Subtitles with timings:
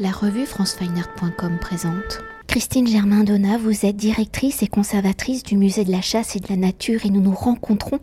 [0.00, 2.22] La revue francefineart.com présente.
[2.46, 6.56] Christine Germain-Donna, vous êtes directrice et conservatrice du musée de la chasse et de la
[6.56, 7.98] nature et nous nous rencontrons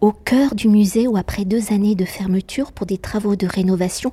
[0.00, 4.12] au cœur du musée où après deux années de fermeture pour des travaux de rénovation,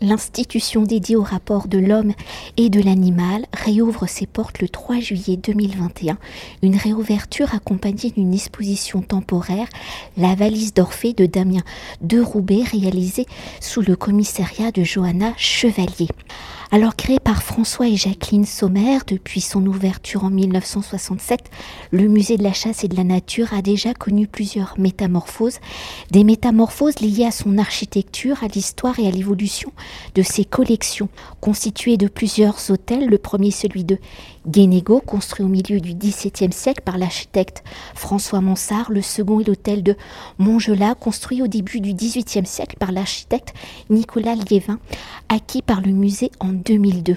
[0.00, 2.14] l'institution dédiée au rapport de l'homme
[2.56, 6.18] et de l'animal réouvre ses portes le 3 juillet 2021.
[6.62, 9.68] Une réouverture accompagnée d'une exposition temporaire,
[10.16, 11.62] La valise d'Orphée de Damien
[12.00, 13.26] de Roubaix réalisée
[13.60, 16.08] sous le commissariat de Johanna Chevalier.
[16.74, 21.50] Alors créé par François et Jacqueline Sommer depuis son ouverture en 1967,
[21.90, 25.58] le musée de la chasse et de la nature a déjà connu plusieurs métamorphoses,
[26.10, 29.70] des métamorphoses liées à son architecture, à l'histoire et à l'évolution
[30.14, 31.10] de ses collections,
[31.42, 33.98] constituées de plusieurs hôtels, le premier celui de
[34.48, 37.62] Guénégo, construit au milieu du XVIIe siècle par l'architecte
[37.94, 38.90] François Mansart.
[38.90, 39.94] Le second est l'hôtel de
[40.38, 43.52] Montgelat, construit au début du XVIIIe siècle par l'architecte
[43.90, 44.78] Nicolas Liévin,
[45.28, 47.16] acquis par le musée en 2002.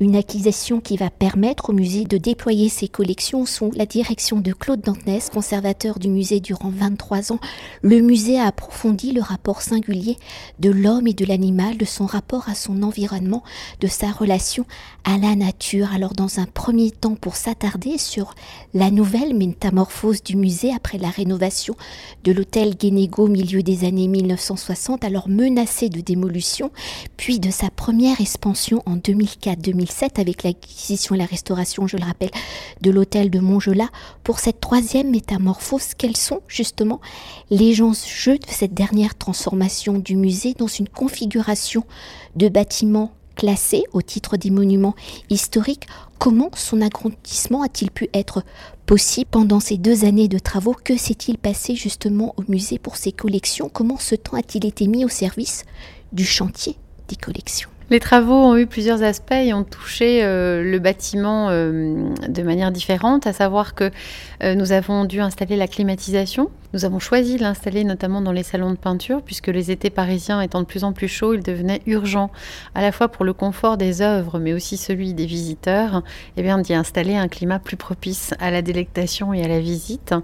[0.00, 4.52] Une acquisition qui va permettre au musée de déployer ses collections sous la direction de
[4.52, 7.40] Claude Dantenès, conservateur du musée durant 23 ans.
[7.82, 10.16] Le musée a approfondi le rapport singulier
[10.58, 13.42] de l'homme et de l'animal, de son rapport à son environnement,
[13.80, 14.66] de sa relation
[15.04, 15.92] à la nature.
[15.94, 18.34] Alors dans un premier temps pour s'attarder sur
[18.72, 21.76] la nouvelle métamorphose du musée après la rénovation
[22.24, 26.70] de l'hôtel Guénégo au milieu des années 1960, alors menacé de démolition,
[27.16, 32.30] puis de sa première expansion en 2004-2007 avec l'acquisition et la restauration, je le rappelle,
[32.80, 33.90] de l'hôtel de Montgelat.
[34.22, 37.00] Pour cette troisième métamorphose, quels sont justement
[37.50, 41.84] les enjeux de cette dernière transformation du musée dans une configuration
[42.36, 44.94] de bâtiments classé au titre des monuments
[45.30, 45.86] historiques,
[46.18, 48.44] comment son agrandissement a-t-il pu être
[48.86, 50.74] possible pendant ces deux années de travaux?
[50.74, 53.68] Que s'est-il passé justement au musée pour ses collections?
[53.68, 55.64] Comment ce temps a-t-il été mis au service
[56.12, 56.76] du chantier
[57.08, 57.73] des collections?
[57.90, 62.72] Les travaux ont eu plusieurs aspects et ont touché euh, le bâtiment euh, de manière
[62.72, 63.90] différente, à savoir que
[64.42, 66.50] euh, nous avons dû installer la climatisation.
[66.74, 70.40] Nous avons choisi de l'installer notamment dans les salons de peinture, puisque les étés parisiens
[70.40, 72.32] étant de plus en plus chauds, il devenait urgent,
[72.74, 76.02] à la fois pour le confort des œuvres, mais aussi celui des visiteurs,
[76.36, 80.14] eh d'y installer un climat plus propice à la délectation et à la visite.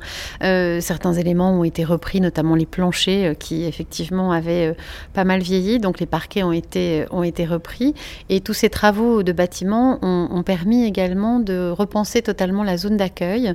[0.40, 4.74] certains éléments ont été repris, notamment les planchers, qui effectivement avaient
[5.14, 7.94] pas mal vieilli, donc les parquets ont été, ont été repris.
[8.28, 13.52] Et tous ces travaux de bâtiment ont, permis également de repenser totalement la zone d'accueil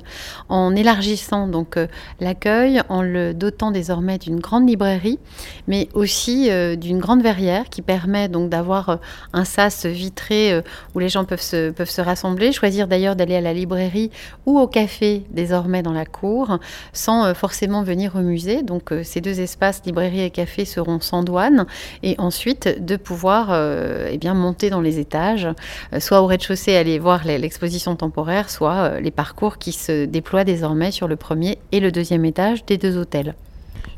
[0.48, 1.88] en élargissant donc euh,
[2.20, 5.18] l'accueil, en le dotant désormais d'une grande librairie,
[5.66, 8.96] mais aussi euh, d'une grande verrière qui permet donc d'avoir euh,
[9.32, 10.62] un sas vitré
[10.94, 14.10] où les gens peuvent se, peuvent se rassembler, choisir d'ailleurs d'aller à la librairie
[14.46, 16.58] ou au café désormais dans la cour,
[16.92, 18.62] sans forcément venir au musée.
[18.62, 21.66] Donc ces deux espaces, librairie et café, seront sans douane,
[22.02, 25.48] et ensuite de pouvoir euh, eh bien, monter dans les étages,
[25.92, 30.44] euh, soit au rez-de-chaussée aller voir l'exposition temporaire, soit euh, les parcours qui se déploient
[30.44, 33.34] désormais sur le premier et le deuxième étage deux hôtels.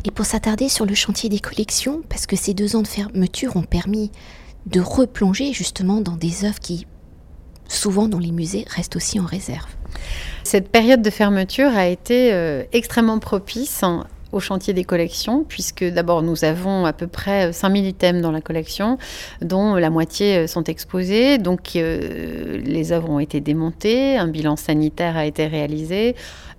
[0.05, 3.56] Et pour s'attarder sur le chantier des collections, parce que ces deux ans de fermeture
[3.56, 4.11] ont permis
[4.66, 6.87] de replonger justement dans des œuvres qui,
[7.69, 9.69] souvent dans les musées, restent aussi en réserve.
[10.44, 12.31] Cette période de fermeture a été
[12.72, 13.83] extrêmement propice
[14.33, 18.41] au chantier des collections, puisque d'abord nous avons à peu près 5000 items dans la
[18.41, 18.99] collection,
[19.43, 21.39] dont la moitié euh, sont exposés.
[21.39, 26.15] Donc euh, les œuvres ont été démontées, un bilan sanitaire a été réalisé,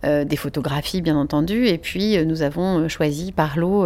[0.05, 3.85] euh, des photographies bien entendu, et puis euh, nous avons euh, choisi par l'eau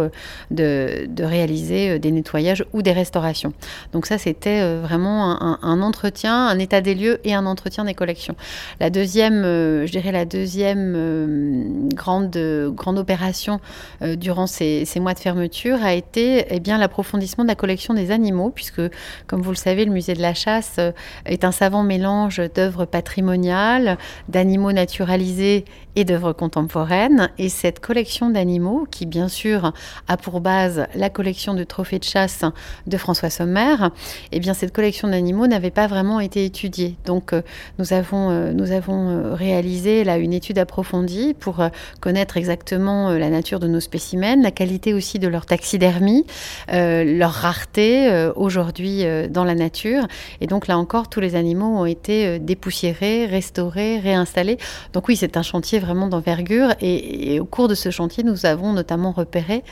[0.52, 3.52] de, réaliser des nettoyages ou des restaurations.
[3.92, 8.36] Donc ça c'était vraiment un, entretien, un état des lieux et un entretien des collections.
[8.78, 12.36] La deuxième, je dirais la deuxième grande,
[12.76, 13.60] grande opération
[14.00, 18.50] durant ces, mois de fermeture a été eh bien l'approfondissement de la collection des animaux,
[18.50, 18.82] puisque
[19.26, 20.78] comme vous le savez, le musée de la chasse
[21.26, 23.98] est un savant mélange d'œuvres patrimoniales,
[24.28, 25.64] d'animaux naturalisés
[25.96, 27.30] et d'œuvres contemporaines.
[27.38, 29.72] Et cette collection d'animaux, qui bien sûr
[30.08, 32.44] a pour base la collection de trophées de chasse
[32.86, 33.76] de François Sommer,
[34.32, 36.96] eh bien cette collection d'animaux n'avait pas vraiment été étudiée.
[37.04, 37.42] Donc euh,
[37.78, 41.62] nous avons, euh, nous avons euh, réalisé là une étude approfondie pour
[42.00, 46.26] connaître exactement la nature de nos spécimens, la qualité aussi de leur taxidermie,
[46.68, 50.06] leur rareté aujourd'hui dans la nature.
[50.40, 54.58] Et donc là encore, tous les animaux ont été dépoussiérés, restaurés, réinstallés.
[54.92, 56.70] Donc oui, c'est un chantier vraiment d'envergure.
[56.80, 59.64] Et, au cours de ce chantier, nous avons notamment repéré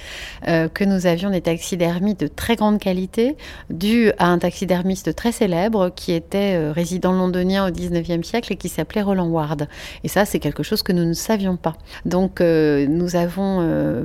[0.48, 3.36] euh, que nous avions des taxidermies de très grande qualité,
[3.70, 8.56] dues à un taxidermiste très célèbre qui était euh, résident londonien au 19e siècle et
[8.56, 9.68] qui s'appelait Roland Ward.
[10.04, 11.74] Et ça, c'est quelque chose que nous ne savions pas.
[12.04, 13.60] Donc, euh, nous avons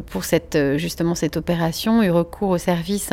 [0.08, 3.12] pour cette, justement cette opération, eu recours au service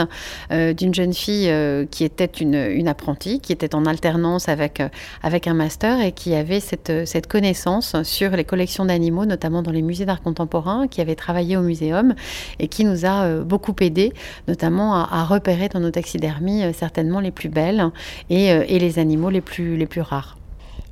[0.50, 1.52] d'une jeune fille
[1.90, 4.82] qui était une, une, apprentie, qui était en alternance avec,
[5.22, 9.70] avec un master et qui avait cette, cette connaissance sur les collections d'animaux, notamment dans
[9.70, 12.14] les musées d'art contemporain, qui avait travaillé au muséum
[12.58, 14.12] et qui nous a beaucoup aidé,
[14.49, 17.90] notamment à, repérer dans nos taxidermies certainement les plus belles
[18.31, 20.37] et, et les animaux les plus, les plus rares.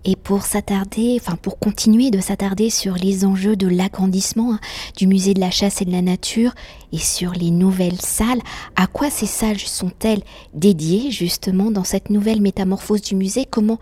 [0.04, 4.60] Et pour s'attarder, enfin pour continuer de s'attarder sur les enjeux de l'agrandissement hein,
[4.96, 6.54] du musée de la chasse et de la nature
[6.93, 8.43] et sur les nouvelles salles,
[8.75, 10.22] à quoi ces salles sont-elles
[10.54, 13.46] dédiées justement dans cette nouvelle métamorphose du musée?
[13.49, 13.78] Comment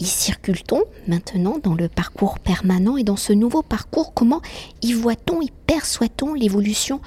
[0.00, 4.12] y circule-t-on maintenant dans le parcours permanent et dans ce nouveau parcours?
[4.12, 4.42] Comment
[4.82, 7.00] y voit-on, y perçoit-on l'évolution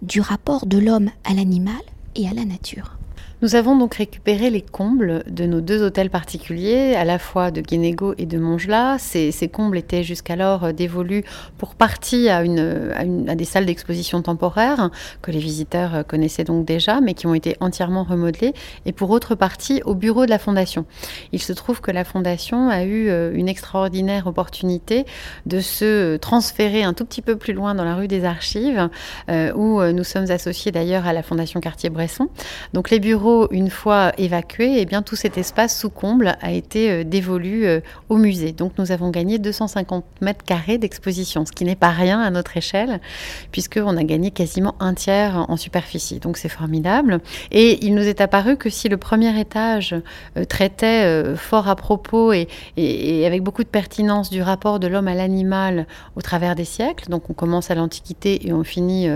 [0.00, 1.82] du rapport de l'homme à l'animal
[2.14, 2.97] et à la nature?
[3.40, 7.60] Nous avons donc récupéré les combles de nos deux hôtels particuliers, à la fois de
[7.60, 8.98] Guénégo et de Montgelat.
[8.98, 11.22] Ces, combles étaient jusqu'alors euh, dévolus
[11.56, 14.90] pour partie à, des salles d'exposition temporaires
[15.22, 18.54] que les visiteurs euh, connaissaient donc déjà, mais qui ont été entièrement remodelées,
[18.86, 20.84] et pour autre partie au bureau de la Fondation.
[21.30, 25.06] Il se trouve que la Fondation a eu euh, une extraordinaire opportunité
[25.46, 28.88] de se transférer un tout petit peu plus loin dans la rue des Archives,
[29.28, 32.28] où nous sommes associés d'ailleurs à la Fondation Cartier-Bresson.
[32.72, 36.52] Donc les bureaux une fois évacué, et eh bien tout cet espace sous comble a
[36.52, 38.52] été euh, dévolu euh, au musée.
[38.52, 42.56] Donc nous avons gagné 250 mètres carrés d'exposition, ce qui n'est pas rien à notre
[42.56, 43.00] échelle,
[43.52, 46.18] puisqu'on a gagné quasiment un tiers en superficie.
[46.18, 47.20] Donc c'est formidable.
[47.50, 49.94] Et il nous est apparu que si le premier étage
[50.36, 52.48] euh, traitait fort à propos et,
[53.26, 55.86] avec beaucoup de pertinence du rapport de l'homme à l'animal
[56.16, 59.08] au travers des siècles, donc on commence à l'Antiquité et on finit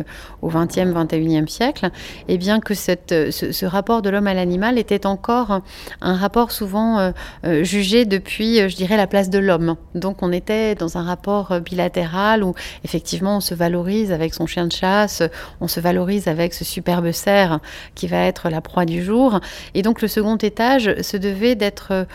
[0.42, 1.86] au 20e, 21e siècle,
[2.28, 5.60] et eh bien que cette, ce rapport de l'homme à l'animal était encore
[6.00, 7.12] un rapport souvent euh,
[7.44, 9.76] euh, jugé depuis, euh, je dirais, la place de l'homme.
[9.94, 12.54] Donc on était dans un rapport bilatéral où
[12.84, 15.22] effectivement on se valorise avec son chien de chasse,
[15.60, 17.60] on se valorise avec ce superbe cerf
[17.94, 19.40] qui va être la proie du jour.
[19.74, 22.06] Et donc le second étage se devait d'être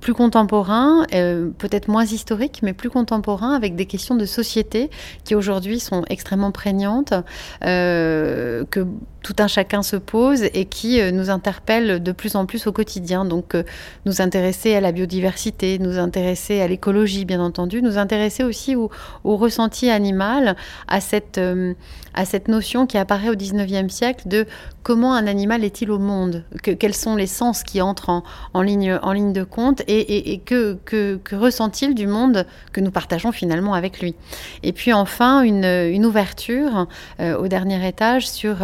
[0.00, 4.90] plus contemporain, peut-être moins historique, mais plus contemporain avec des questions de société
[5.24, 7.14] qui aujourd'hui sont extrêmement prégnantes,
[7.60, 8.86] que
[9.22, 12.72] tout un chacun se pose et qui euh, nous interpelle de plus en plus au
[12.72, 13.24] quotidien.
[13.24, 13.62] Donc euh,
[14.06, 18.90] nous intéresser à la biodiversité, nous intéresser à l'écologie bien entendu, nous intéresser aussi au,
[19.24, 20.56] ressenti animal,
[20.86, 21.74] à cette, euh,
[22.14, 24.46] à cette notion qui apparaît au 19e siècle de
[24.82, 28.22] comment un animal est-il au monde, que, quels sont les sens qui entrent
[28.54, 33.32] en, ligne, en ligne de compte et, que, que, ressent-il du monde que nous partageons
[33.32, 34.14] finalement avec lui.
[34.62, 36.86] Et puis enfin une, une ouverture
[37.20, 38.56] au dernier étage sur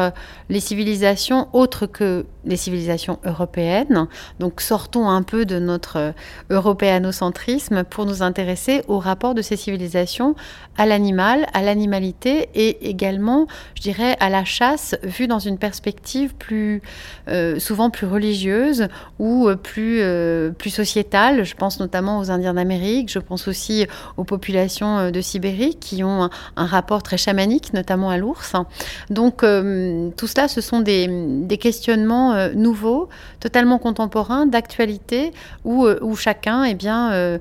[0.49, 4.07] les civilisations autres que les civilisations européennes.
[4.39, 6.13] Donc sortons un peu de notre euh,
[6.51, 10.35] européanocentrisme pour nous intéresser au rapport de ces civilisations
[10.77, 13.47] à l'animal, à l'animalité et également,
[13.77, 16.83] je dirais, à la chasse vue dans une perspective plus
[17.29, 18.89] euh, souvent plus religieuse
[19.19, 20.03] ou euh, plus,
[20.59, 21.45] plus sociétale.
[21.45, 23.87] Je pense notamment aux Indiens d'Amérique, je pense aussi
[24.17, 28.55] aux populations de Sibérie qui ont un, rapport très chamanique, notamment à l'ours.
[29.11, 29.45] Donc
[30.17, 33.09] tout cela, ce sont des, questionnements euh, nouveau,
[33.39, 35.33] totalement contemporain, d'actualité,
[35.65, 37.39] où, euh, chacun, eh bien, euh,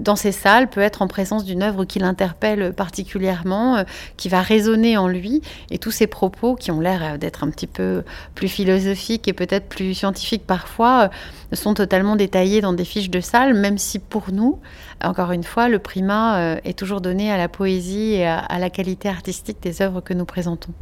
[0.00, 3.84] dans ses salles, peut être en présence d'une œuvre qui l'interpelle particulièrement,
[4.16, 5.40] qui va résonner en lui,
[5.70, 8.02] et tous ces propos qui ont l'air d'être un petit peu
[8.34, 11.10] plus philosophiques et peut-être plus scientifiques parfois,
[11.52, 14.58] sont totalement détaillés dans des fiches de salle, même si pour nous,
[15.02, 19.08] encore une fois, le primat est toujours donné à la poésie et à la qualité
[19.08, 20.72] artistique des œuvres que nous présentons.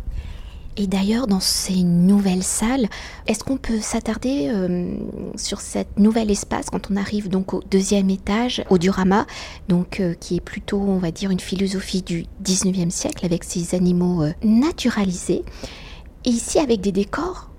[0.76, 2.88] Et d'ailleurs, dans ces nouvelles salles,
[3.28, 4.96] est-ce qu'on peut s'attarder euh,
[5.36, 9.26] sur cet nouvel espace quand on arrive donc au deuxième étage, au Durama,
[9.68, 13.76] donc euh, qui est plutôt, on va dire, une philosophie du 19e siècle avec ces
[13.76, 15.44] animaux euh, naturalisés,
[16.24, 17.50] et ici avec des décors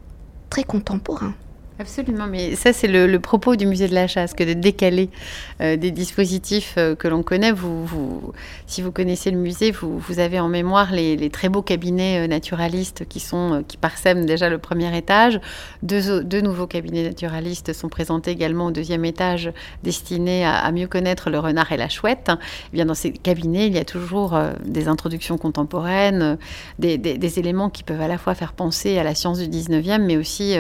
[0.50, 1.36] très contemporains?
[1.78, 5.10] Absolument, mais ça c'est le, propos du musée de la chasse, que de décaler
[5.60, 7.52] euh, des dispositifs euh, que l'on connaît.
[8.66, 13.06] Si vous connaissez le musée, vous, avez en mémoire les, très beaux cabinets euh, naturalistes
[13.10, 15.42] qui, sont, parsèment déjà le premier étage.
[15.84, 19.52] Deux, nouveaux cabinets naturalistes sont présentés également au deuxième étage,
[19.84, 22.30] destinés à, mieux connaître le renard et la chouette.
[22.30, 26.38] Et eh bien, dans ces cabinets, il y a toujours des introductions contemporaines,
[26.80, 29.48] des, des, des, éléments qui peuvent à la fois faire penser à la science du
[29.50, 30.56] 19e, mais aussi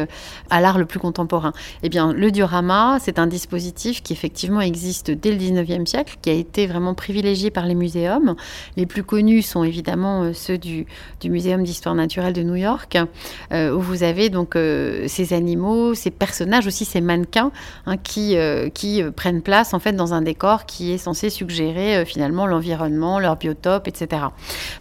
[0.49, 5.11] à l'art le plus contemporain Eh bien, le diorama, c'est un dispositif qui effectivement existe
[5.11, 8.35] dès le 19e siècle, qui a été vraiment privilégié par les muséums.
[8.77, 10.85] Les plus connus sont évidemment euh, ceux du,
[11.21, 12.97] du Muséum d'histoire naturelle de New York,
[13.51, 14.57] où vous avez donc
[15.07, 17.51] ces animaux, ces personnages, aussi ces mannequins
[17.85, 18.35] hein, qui,
[18.73, 23.35] qui prennent place en fait dans un décor qui est censé suggérer finalement l'environnement, leur
[23.35, 24.23] biotope, etc.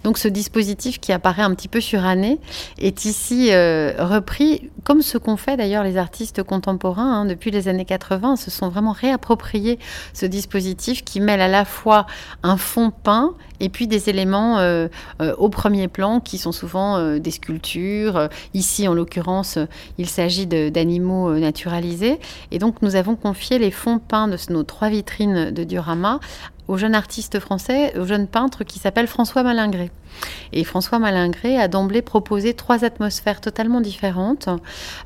[0.03, 2.39] Donc ce dispositif qui apparaît un petit peu suranné
[2.79, 7.69] est ici euh, repris, comme ce qu'ont fait d'ailleurs les artistes contemporains hein, depuis les
[7.69, 9.79] années 80, se sont vraiment réappropriés
[10.13, 12.07] ce dispositif qui mêle à la fois
[12.43, 14.89] un fond peint et puis des éléments euh,
[15.21, 18.29] euh, au premier plan qui sont souvent des sculptures.
[18.53, 19.59] Ici, en l'occurrence,
[19.99, 22.19] il s'agit d'animaux naturalisés.
[22.51, 26.21] Et donc, nous avons confié les fonds peints de nos trois vitrines de diorama
[26.69, 29.91] au jeune artiste français, au jeune peintre qui s'appelle François Malingré.
[30.53, 34.49] Et François Malingré a d'emblée proposé trois atmosphères totalement différentes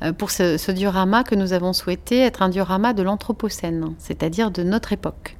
[0.03, 4.63] euh, pour ce, diorama que nous avons souhaité être un diorama de l'Anthropocène, c'est-à-dire de
[4.63, 5.35] notre époque.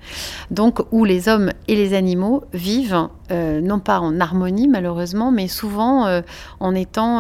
[0.50, 5.48] Donc où les hommes et les animaux vivent, euh, non pas en harmonie malheureusement, mais
[5.48, 6.22] souvent euh,
[6.60, 7.20] en étant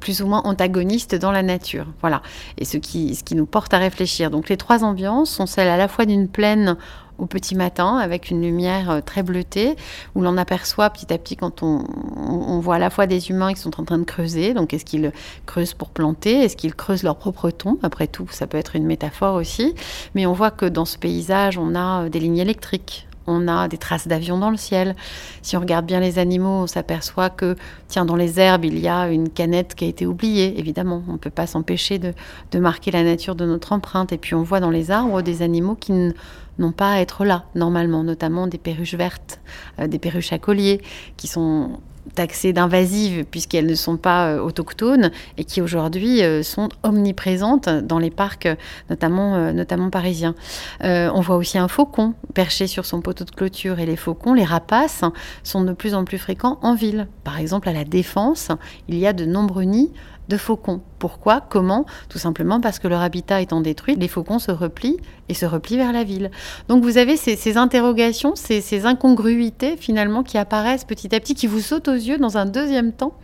[0.00, 1.86] plus ou moins antagonistes dans la nature.
[2.00, 2.22] Voilà.
[2.58, 4.30] Et ce qui, ce qui nous porte à réfléchir.
[4.30, 6.76] Donc les trois ambiances sont celles à la fois d'une plaine
[7.22, 9.76] au petit matin avec une lumière euh, très bleutée
[10.14, 11.82] où l'on aperçoit petit à petit quand on,
[12.60, 14.54] voit à la fois des humains qui sont en train de creuser.
[14.54, 15.12] Donc est-ce qu'ils
[15.46, 18.84] creusent pour planter Est-ce qu'ils creusent leur propre tombe Après tout, ça peut être une
[18.84, 19.74] métaphore aussi.
[20.14, 23.68] Mais on voit que dans ce paysage, on a euh, des lignes électriques on a
[23.68, 24.96] des traces d'avions dans le ciel.
[25.42, 27.56] Si on regarde bien les animaux, on s'aperçoit que,
[27.88, 31.02] tiens, dans les herbes, il y a une canette qui a été oubliée, évidemment.
[31.08, 32.14] On ne peut pas s'empêcher de,
[32.58, 34.12] marquer la nature de notre empreinte.
[34.12, 35.92] Et puis on voit dans les arbres des animaux qui
[36.58, 39.40] n'ont pas à être là, normalement, notamment des perruches vertes,
[39.78, 40.80] euh, des perruches à collier,
[41.16, 41.80] qui sont
[42.14, 47.98] taxées d'invasives puisqu'elles ne sont pas euh, autochtones et qui aujourd'hui euh, sont omniprésentes dans
[47.98, 48.48] les parcs,
[48.90, 50.34] notamment, euh, notamment parisiens.
[50.82, 54.44] on voit aussi un faucon perché sur son poteau de clôture et les faucons, les
[54.44, 55.02] rapaces,
[55.42, 57.08] sont de plus en plus fréquents en ville.
[57.24, 58.48] Par exemple, à la Défense,
[58.88, 59.92] il y a de nombreux nids
[60.28, 60.80] de faucons.
[61.02, 65.34] Pourquoi Comment Tout simplement parce que leur habitat étant détruit, les faucons se replient et
[65.34, 66.30] se replient vers la ville.
[66.68, 71.58] Donc vous avez ces, interrogations, ces, incongruités finalement qui apparaissent petit à petit, qui vous
[71.58, 73.14] sautent aux yeux dans un deuxième temps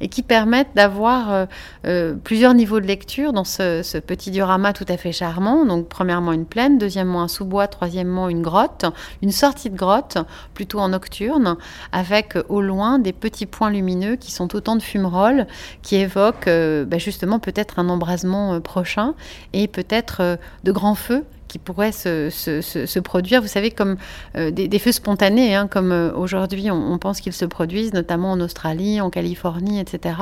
[0.00, 1.46] et qui permettent d'avoir euh,
[1.86, 5.64] euh, plusieurs niveaux de lecture dans ce, petit diorama tout à fait charmant.
[5.64, 8.84] Donc premièrement une plaine, deuxièmement un sous-bois, troisièmement une grotte,
[9.22, 10.18] une sortie de grotte
[10.54, 11.56] plutôt en nocturne
[11.90, 15.48] avec au loin des petits points lumineux qui sont autant de fumerolles
[15.82, 16.48] qui évoquent
[16.86, 19.14] bah, justement peut-être un embrasement euh, prochain
[19.52, 23.96] et peut-être euh, de grands feux qui pourraient se, produire, vous savez, comme
[24.36, 29.00] euh, des, feux spontanés, hein, comme aujourd'hui on, pense qu'ils se produisent, notamment en Australie,
[29.00, 30.16] en Californie, etc.,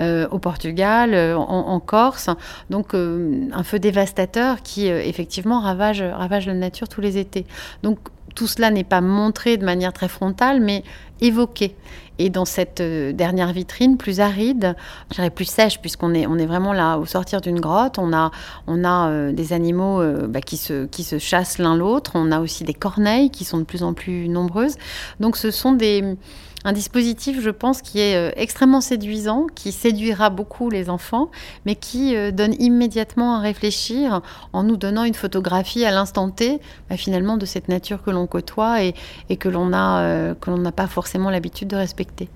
[0.00, 2.28] au Portugal, en, Corse.
[2.68, 7.46] Donc un feu dévastateur qui effectivement ravage, ravage la nature tous les étés.
[7.82, 7.98] Donc
[8.36, 10.84] tout cela n'est pas montré de manière très frontale, mais
[11.20, 11.74] évoqué.
[12.18, 14.74] Et dans cette euh, dernière vitrine, plus aride,
[15.14, 18.30] je plus sèche, puisqu'on est, on est vraiment là au sortir d'une grotte, on a,
[18.66, 22.32] on a euh, des animaux euh, bah, qui, se, qui se chassent l'un l'autre, on
[22.32, 24.76] a aussi des corneilles qui sont de plus en plus nombreuses.
[25.20, 26.16] Donc ce sont des
[26.64, 31.30] un dispositif, je pense, qui est extrêmement séduisant, qui séduira beaucoup les enfants,
[31.64, 34.20] mais qui donne immédiatement à réfléchir
[34.52, 38.26] en nous donnant une photographie à l'instant T, bah, finalement, de cette nature que l'on
[38.26, 38.94] côtoie et,
[39.36, 42.28] que l'on n'a pas forcément l'habitude de respecter.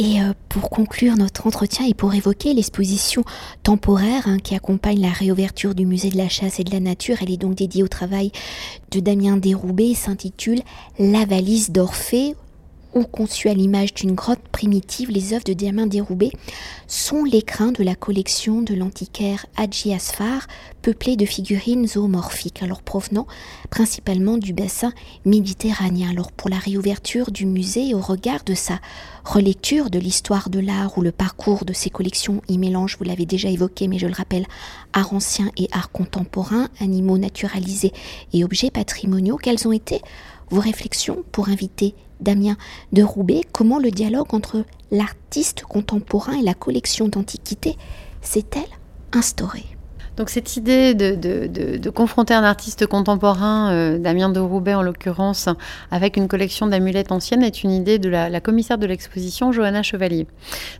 [0.00, 3.24] Et pour conclure notre entretien et pour évoquer l'exposition
[3.64, 7.16] temporaire hein, qui accompagne la réouverture du musée de la chasse et de la nature,
[7.20, 8.30] elle est donc dédiée au travail
[8.92, 10.60] de Damien Déroubé et s'intitule
[11.00, 12.36] La valise d'Orphée
[12.94, 16.30] ou conçues à l'image d'une grotte primitive, les œuvres de Diamant Déroubé
[16.86, 20.46] sont l'écrin de la collection de l'antiquaire Hadji Asfar,
[20.82, 23.26] peuplée de figurines zoomorphiques, alors provenant
[23.70, 24.92] principalement du bassin
[25.24, 26.10] méditerranéen.
[26.10, 28.80] Alors pour la réouverture du musée au regard de sa
[29.24, 33.26] relecture de l'histoire de l'art ou le parcours de ses collections y mélange, vous l'avez
[33.26, 34.46] déjà évoqué, mais je le rappelle,
[34.92, 37.92] art ancien et art contemporain, animaux naturalisés
[38.32, 40.00] et objets patrimoniaux, quelles ont été
[40.50, 42.56] vos réflexions pour inviter Damien
[42.92, 47.76] de Roubaix, comment le dialogue entre l'artiste contemporain et la collection d'antiquités
[48.22, 48.62] s'est-elle
[49.12, 49.77] instauré?
[50.18, 55.48] Donc cette idée de, confronter un artiste contemporain, euh, Damien de Roubaix en l'occurrence,
[55.92, 60.26] avec une collection d'amulettes anciennes est une idée de la, commissaire de l'exposition, Johanna Chevalier.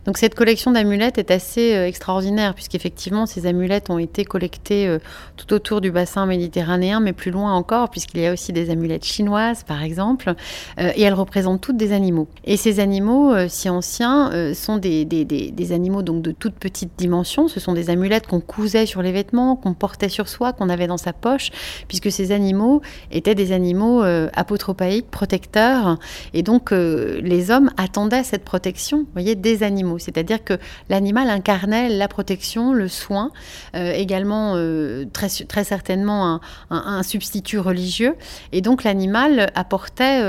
[0.05, 4.99] Donc cette collection d'amulettes est assez euh, extraordinaire puisqu'effectivement ces amulettes ont été collectées euh,
[5.37, 9.05] tout autour du bassin méditerranéen, mais plus loin encore puisqu'il y a aussi des amulettes
[9.05, 10.33] chinoises par exemple,
[10.77, 12.27] et elles représentent toutes des animaux.
[12.43, 17.59] Et ces animaux si anciens sont des, des, animaux donc de toute petite dimension, ce
[17.59, 20.97] sont des amulettes qu'on cousait sur les vêtements qu'on portait sur soi, qu'on avait dans
[20.97, 21.51] sa poche,
[21.87, 22.81] puisque ces animaux
[23.11, 25.97] étaient des animaux euh, apotropaïques, protecteurs.
[26.33, 29.99] Et donc, euh, les hommes attendaient cette protection, voyez, des animaux.
[29.99, 30.53] C'est-à-dire que
[30.89, 33.31] l'animal incarnait la protection, le soin,
[33.75, 34.55] euh, également
[35.13, 38.15] très certainement un, substitut religieux.
[38.51, 40.21] Et donc, l'animal apportait,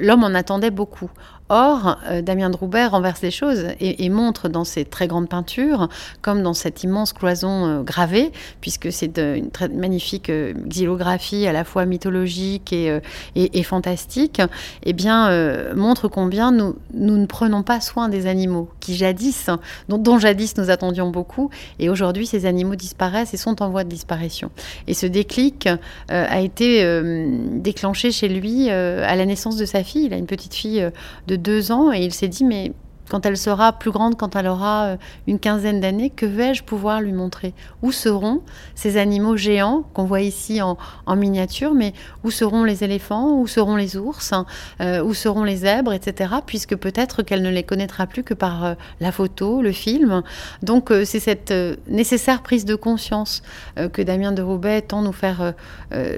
[0.00, 1.10] l'homme en attendait beaucoup.
[1.48, 5.88] Or, euh, Damien de Roubaix renverse les choses et, montre dans ses très grandes peintures,
[6.22, 11.52] comme dans cette immense cloison euh, gravée, puisque c'est une très magnifique euh, xylographie à
[11.52, 13.00] la fois mythologique et,
[13.36, 14.42] et, fantastique,
[14.84, 19.50] eh bien, montre combien nous, ne prenons pas soin des animaux qui jadis,
[19.88, 23.84] dont, dont jadis nous attendions beaucoup, et aujourd'hui ces animaux disparaissent et sont en voie
[23.84, 24.50] de disparition.
[24.86, 25.68] Et ce déclic
[26.08, 27.02] a été
[27.52, 30.06] déclenché chez lui à la naissance de sa fille.
[30.06, 30.88] Il a une petite fille
[31.26, 32.72] de deux ans et il s'est dit mais
[33.08, 37.00] quand elle sera plus grande, quand elle aura euh, une quinzaine d'années, que vais-je pouvoir
[37.00, 37.54] lui montrer?
[37.82, 38.42] Où seront
[38.74, 40.76] ces animaux géants qu'on voit ici en,
[41.16, 41.92] miniature, mais
[42.24, 44.32] où seront les éléphants, où seront les ours,
[44.80, 46.34] euh, où seront les zèbres, etc.
[46.44, 50.22] Puisque peut-être qu'elle ne les connaîtra plus que par euh, la photo, le film.
[50.62, 51.52] Donc c'est cette
[51.88, 53.42] nécessaire prise de conscience
[53.92, 55.54] que Damien de Roubaix tend nous faire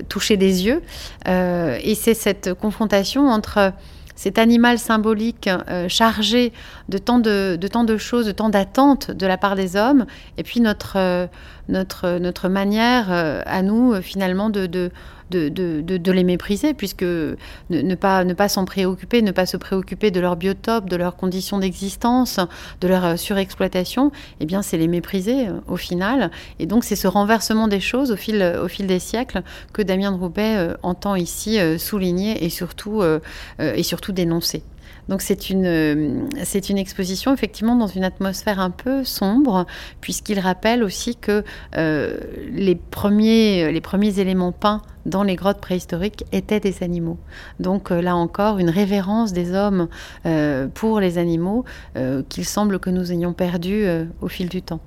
[0.08, 0.82] toucher des yeux.
[1.26, 3.72] et c'est cette confrontation entre
[4.18, 6.52] cet animal symbolique euh, chargé
[6.88, 10.06] de tant de, tant de choses, de tant d'attentes de la part des hommes,
[10.37, 11.28] et puis notre, euh,
[11.68, 14.90] notre, notre manière euh, à nous finalement de, de
[15.30, 15.48] de,
[15.82, 20.20] de, les mépriser, puisque ne, pas, ne pas s'en préoccuper, ne pas se préoccuper de
[20.20, 22.40] leur biotope, de leurs conditions d'existence,
[22.80, 24.10] de leur euh, surexploitation,
[24.40, 26.30] eh bien c'est les mépriser euh, au final.
[26.58, 30.12] Et donc c'est ce renversement des choses au fil, au fil des siècles que Damien
[30.12, 33.02] de Roubaix euh, entend ici souligner et surtout,
[33.58, 34.62] et surtout dénoncer.
[35.08, 39.66] Donc c'est une, euh, c'est une exposition effectivement dans une atmosphère un peu sombre,
[40.00, 41.44] puisqu'il rappelle aussi que
[41.76, 42.18] euh,
[42.50, 47.18] les, premiers, les premiers éléments peints dans les grottes préhistoriques étaient des animaux.
[47.58, 49.88] Donc euh, là encore, une révérence des hommes
[50.74, 51.64] pour les animaux
[52.28, 53.86] qu'il semble que nous ayons perdu
[54.20, 54.80] au fil du temps.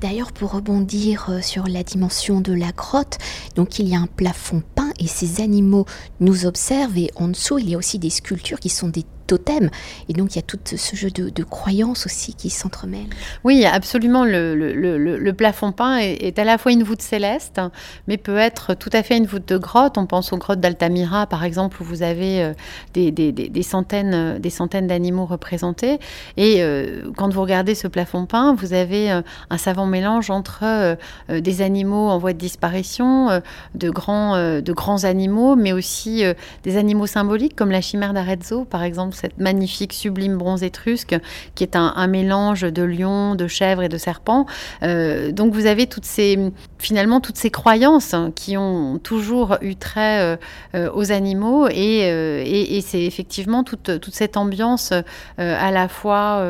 [0.00, 3.18] D'ailleurs, pour rebondir sur la dimension de la grotte,
[3.54, 5.86] donc il y a un plafond peint et ces animaux
[6.20, 9.70] nous observent et en dessous il y a aussi des sculptures qui sont des totem.
[10.08, 13.10] Et donc il y a tout ce jeu de, croyances aussi qui s'entremêlent.
[13.44, 14.24] Oui, absolument.
[14.24, 17.60] Le, plafond peint est, à la fois une voûte céleste,
[18.08, 19.98] mais peut être tout à fait une voûte de grotte.
[19.98, 22.52] On pense aux grottes d'Altamira, par exemple, où vous avez euh,
[22.94, 25.98] des, centaines, des centaines d'animaux représentés.
[26.36, 30.96] Et euh, quand vous regardez ce plafond peint, vous avez euh, un savant mélange entre
[31.28, 33.40] des animaux en voie de disparition,
[33.74, 36.22] de grands, de grands animaux, mais aussi
[36.62, 41.16] des animaux symboliques comme la chimère d'Arezzo, par exemple cette magnifique sublime bronze étrusque
[41.54, 44.46] qui est un, mélange de lion, de chèvre et de serpent.
[44.82, 46.38] Euh, donc vous avez toutes ces,
[46.78, 50.36] finalement toutes ces croyances hein, qui ont toujours eu trait euh,
[50.74, 54.92] euh, aux animaux et, c'est effectivement toute, toute, cette ambiance
[55.38, 56.44] à la fois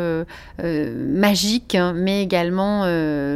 [0.59, 2.83] magique hein, mais également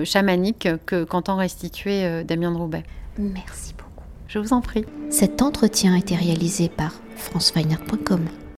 [0.04, 2.82] chamanique que qu'entend restituer Damien de Roubaix.
[3.18, 4.04] Merci beaucoup.
[4.28, 4.84] Je vous en prie.
[5.10, 8.20] Cet entretien a été réalisé par franceweiner.com.